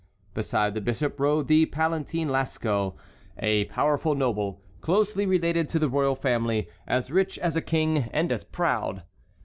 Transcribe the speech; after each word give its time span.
Beside 0.33 0.73
the 0.73 0.81
bishop 0.81 1.19
rode 1.19 1.47
the 1.47 1.67
Palatine 1.67 2.27
Lasco, 2.29 2.95
a 3.37 3.65
powerful 3.65 4.15
noble, 4.15 4.59
closely 4.81 5.27
related 5.27 5.69
to 5.69 5.77
the 5.77 5.89
royal 5.89 6.15
family, 6.15 6.67
as 6.87 7.11
rich 7.11 7.37
as 7.37 7.55
a 7.55 7.61
king 7.61 8.09
and 8.11 8.31
as 8.31 8.43
proud. 8.43 9.03